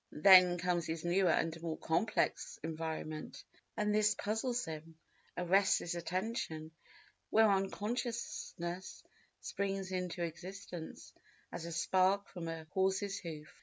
[0.13, 3.43] Then comes his newer and more complex environment,
[3.77, 9.03] and this puzzles him—arrests his attention—whereon consciousness
[9.41, 11.13] springs into existence,
[11.51, 13.53] as a spark from a horse's hoof.